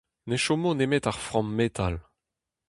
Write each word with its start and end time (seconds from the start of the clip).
Ne 0.27 0.37
chomo 0.43 0.71
nemet 0.77 1.05
ar 1.09 1.17
framm 1.25 1.49
metal. 1.57 1.95